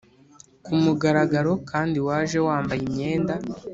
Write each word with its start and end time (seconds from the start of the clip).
kumugaragaro, 0.65 1.53
kandi 1.71 1.97
waje 2.07 2.37
wambaye 2.47 2.81
imyenda? 2.87 3.33